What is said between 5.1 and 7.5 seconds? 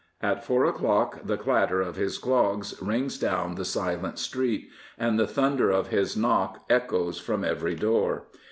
the thunder of his knock echoes from